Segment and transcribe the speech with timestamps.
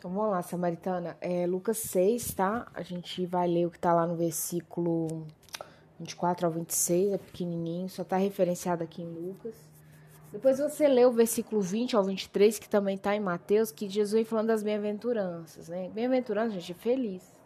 [0.00, 1.14] Então vamos lá, Samaritana.
[1.20, 2.66] É Lucas 6, tá?
[2.72, 5.26] A gente vai ler o que tá lá no versículo
[5.98, 9.54] 24 ao 26, é pequenininho, só tá referenciado aqui em Lucas.
[10.32, 14.14] Depois você lê o versículo 20 ao 23, que também tá em Mateus, que Jesus
[14.14, 15.90] vem falando das bem-aventuranças, né?
[15.90, 17.36] Bem-aventurança, gente, é feliz.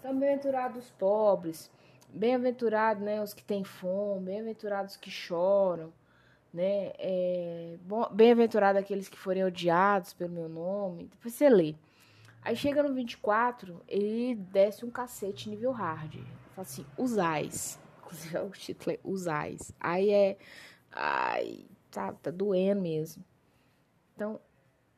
[0.00, 1.70] Então, bem-aventurados os pobres,
[2.08, 5.92] bem-aventurados, né, os que têm fome, bem-aventurados que choram,
[6.52, 6.90] né?
[6.98, 7.76] É,
[8.10, 11.04] bem-aventurados aqueles que forem odiados pelo meu nome.
[11.04, 11.76] Depois você lê.
[12.44, 16.16] Aí chega no 24, ele desce um cacete nível hard.
[16.54, 17.78] Fala assim, usais.
[17.98, 19.72] Inclusive o título é usais.
[19.78, 20.38] Aí é.
[20.90, 23.24] Ai, tá, tá doendo mesmo.
[24.14, 24.40] Então,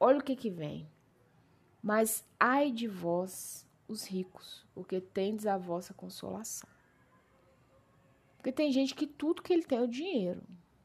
[0.01, 0.89] olha o que que vem.
[1.83, 6.69] Mas ai de vós, os ricos, porque tendes a vossa consolação.
[8.39, 10.43] Porque tem gente que tudo que ele tem é o dinheiro.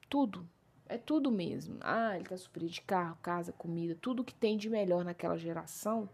[0.10, 0.48] Tudo.
[0.90, 1.78] É tudo mesmo.
[1.80, 6.10] Ah, ele tá suprido de carro, casa, comida, tudo que tem de melhor naquela geração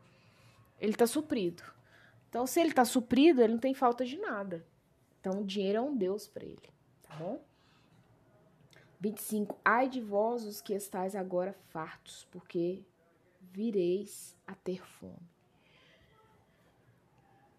[0.80, 1.64] ele está suprido.
[2.30, 4.66] Então, se ele está suprido, ele não tem falta de nada.
[5.20, 6.70] Então, o dinheiro é um Deus para ele,
[7.02, 7.42] tá bom?
[9.00, 9.60] 25.
[9.64, 12.84] Ai de vós os que estáis agora fartos, porque
[13.42, 15.30] vireis a ter fome.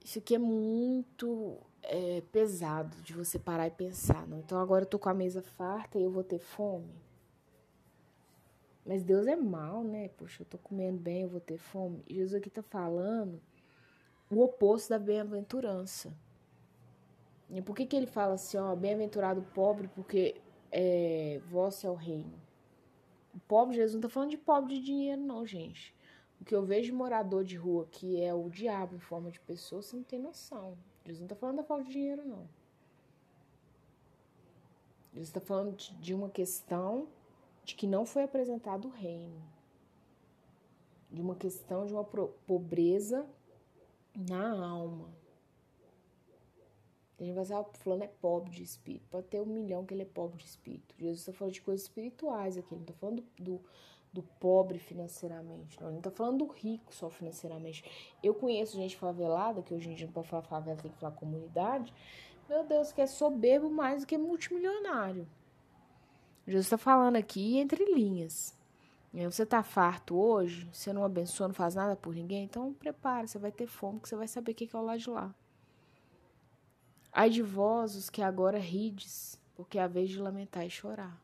[0.05, 4.27] Isso aqui é muito é, pesado de você parar e pensar.
[4.27, 4.39] Não?
[4.39, 6.95] Então, agora eu tô com a mesa farta e eu vou ter fome.
[8.87, 10.09] Mas Deus é mal, né?
[10.17, 12.05] Poxa, eu tô comendo bem, eu vou ter fome.
[12.09, 13.43] Jesus aqui tá falando
[14.31, 16.15] o oposto da bem-aventurança.
[17.51, 21.95] E por que, que ele fala assim, ó, bem-aventurado pobre, porque é, vosso é o
[21.95, 22.33] reino?
[23.35, 25.95] O pobre, Jesus não tá falando de pobre de dinheiro, não, gente.
[26.41, 29.41] O que eu vejo de morador de rua, que é o diabo em forma de
[29.41, 30.77] pessoa, você não tem noção.
[31.05, 32.49] Jesus não tá falando da falta de dinheiro, não.
[35.13, 37.09] Jesus tá falando de uma questão
[37.67, 39.43] de que não foi apresentado o reino,
[41.11, 43.27] de uma questão de uma pobreza
[44.15, 45.11] na alma.
[47.19, 49.07] A gente vai dizer, ah, fulano é pobre de espírito.
[49.11, 50.95] Pode ter um milhão que ele é pobre de espírito.
[50.97, 53.61] Jesus está falando de coisas espirituais aqui, ele não está falando do,
[54.13, 55.89] do, pobre financeiramente, não.
[55.89, 57.83] Ele não está falando do rico só financeiramente.
[58.23, 61.13] Eu conheço gente favelada, que hoje em dia não pode falar favela, tem que falar
[61.17, 61.93] comunidade.
[62.49, 65.27] Meu Deus, que é soberbo mais do que multimilionário.
[66.47, 68.57] Jesus está falando aqui entre linhas.
[69.13, 73.39] Você está farto hoje, você não abençoa, não faz nada por ninguém, então prepare, você
[73.39, 75.35] vai ter fome, que você vai saber o que é o lado de lá.
[77.11, 81.19] Ai de vós os que agora rides, porque é a vez de lamentar e chorar.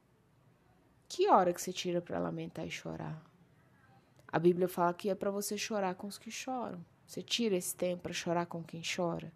[1.06, 3.22] Que hora que você tira para lamentar e chorar?
[4.27, 6.83] A Bíblia fala que é para você chorar com os que choram.
[7.06, 9.31] Você tira esse tempo para chorar com quem chora?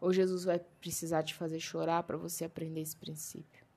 [0.00, 3.67] Ou Jesus vai precisar te fazer chorar para você aprender esse princípio?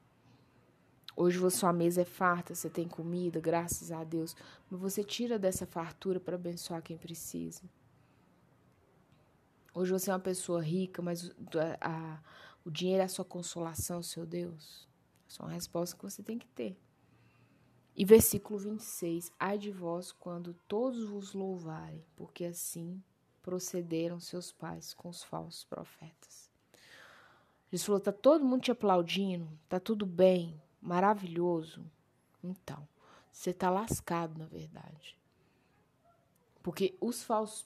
[1.15, 4.35] Hoje sua mesa é farta, você tem comida, graças a Deus,
[4.69, 7.61] mas você tira dessa fartura para abençoar quem precisa.
[9.73, 12.19] Hoje você é uma pessoa rica, mas a, a,
[12.65, 14.87] o dinheiro é a sua consolação, seu Deus.
[15.27, 16.77] Essa é uma resposta que você tem que ter.
[17.95, 23.01] E versículo 26: Ai de vós quando todos vos louvarem, porque assim
[23.41, 26.49] procederam seus pais com os falsos profetas.
[27.71, 31.85] Jesus falou: tá todo mundo te aplaudindo, tá tudo bem, maravilhoso,
[32.43, 32.87] então,
[33.31, 35.17] você está lascado, na verdade.
[36.63, 37.65] Porque os falsos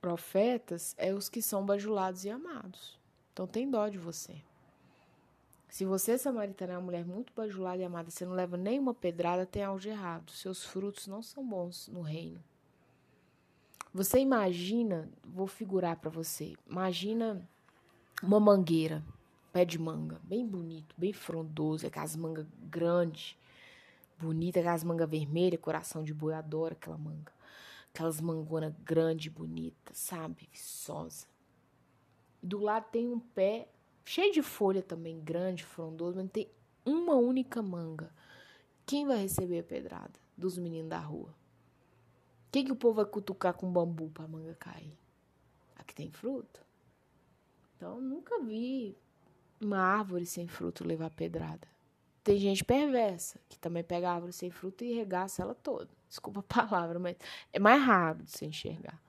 [0.00, 2.98] profetas é os que são bajulados e amados.
[3.32, 4.42] Então tem dó de você.
[5.68, 9.44] Se você, samaritana, é uma mulher muito bajulada e amada, você não leva nenhuma pedrada,
[9.44, 10.32] tem algo de errado.
[10.32, 12.42] Seus frutos não são bons no reino.
[13.92, 17.46] Você imagina, vou figurar para você, imagina
[18.22, 19.04] uma mangueira
[19.58, 23.36] pé de manga, bem bonito, bem frondoso, aquelas mangas grandes,
[24.16, 27.32] bonita, aquelas mangas vermelhas, coração de boi, adoro aquela manga.
[27.92, 30.48] Aquelas mangonas grande, bonita, sabe?
[30.52, 31.26] Viçosa.
[32.40, 33.66] Do lado tem um pé
[34.04, 36.48] cheio de folha também, grande, frondoso, mas tem
[36.86, 38.12] uma única manga.
[38.86, 40.20] Quem vai receber a pedrada?
[40.36, 41.34] Dos meninos da rua.
[42.52, 44.96] Quem que o povo vai cutucar com bambu pra manga cair?
[45.74, 46.60] Aqui tem fruto?
[47.76, 48.96] Então, nunca vi
[49.60, 51.66] uma árvore sem fruto levar pedrada.
[52.22, 55.88] Tem gente perversa que também pega árvore sem fruto e regaça ela toda.
[56.08, 57.16] Desculpa a palavra, mas
[57.52, 59.00] é mais raro de se enxergar.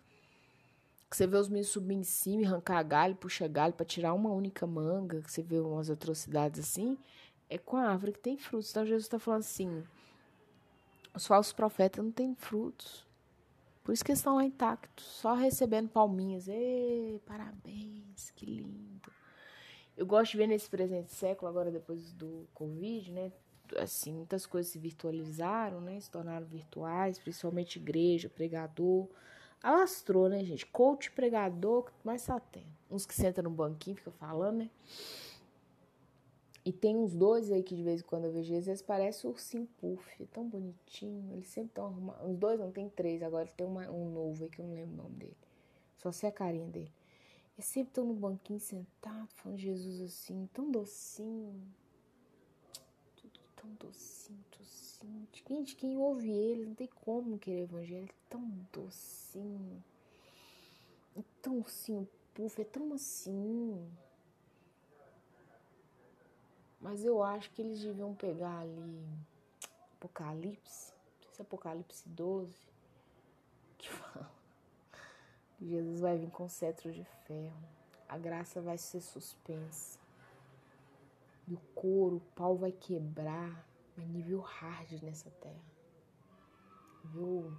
[1.10, 4.13] Que você vê os meninos subir em cima e arrancar galho, puxa galho para tirar
[4.13, 6.98] uma única manga, que você vê umas atrocidades assim,
[7.50, 8.69] é com a árvore que tem frutos.
[8.69, 9.84] Então Jesus está falando assim:
[11.13, 13.06] os falsos profetas não têm frutos.
[13.84, 16.48] Por isso que eles estão lá intactos, só recebendo palminhas.
[16.48, 19.19] Ê, parabéns, que lindo.
[20.00, 23.34] Eu gosto de ver nesse presente século, agora depois do Covid, né?
[23.75, 26.00] Assim, muitas coisas se virtualizaram, né?
[26.00, 29.10] Se tornaram virtuais, principalmente igreja, pregador.
[29.62, 30.66] Alastrou, né, gente?
[30.66, 32.72] Coach, pregador, mais tá tendo.
[32.90, 34.69] Uns que sentam no banquinho, fica falando, né?
[36.63, 39.30] E tem uns dois aí que de vez em quando eu vejo eles, eles parecem
[39.30, 41.34] o ursinho puff, é tão bonitinho.
[41.34, 42.25] Eles sempre estão arrumados.
[42.25, 44.94] Uns dois não, tem três, agora tem uma, um novo aí que eu não lembro
[44.94, 45.38] o nome dele.
[45.98, 46.99] Só sei a carinha dele.
[47.60, 51.62] Eles sempre estão no banquinho sentado, falando de Jesus assim, tão docinho.
[53.18, 55.28] Tudo tão docinho, docinho.
[55.46, 58.06] Gente, quem ouve ele não tem como querer evangelho.
[58.06, 59.84] É tão docinho.
[61.18, 63.92] É tão assim, puff, é tão assim.
[66.80, 69.06] Mas eu acho que eles deviam pegar ali
[69.98, 72.56] Apocalipse, não sei se é Apocalipse 12,
[73.78, 74.38] que fala
[75.62, 77.64] Jesus vai vir com cetro de ferro,
[78.08, 80.00] a graça vai ser suspensa.
[81.48, 83.68] E o couro, o pau vai quebrar,
[83.98, 85.60] mas nível hard nessa terra.
[87.04, 87.54] Nível,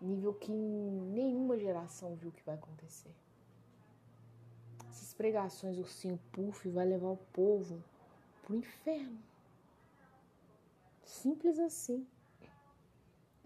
[0.00, 3.14] nível que nenhuma geração viu que vai acontecer.
[4.90, 7.82] Essas pregações ursinho puff vai levar o povo
[8.42, 9.18] pro inferno.
[11.04, 12.06] Simples assim.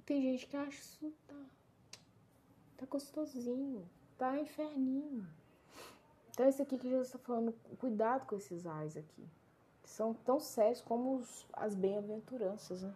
[0.04, 1.59] Tem gente que acha isso tá
[2.90, 3.88] gostosinho,
[4.18, 5.26] tá inferninho.
[6.30, 9.24] Então esse aqui que Jesus está falando, cuidado com esses ais aqui.
[9.84, 12.94] São tão sérios como os, as bem-aventuranças, né?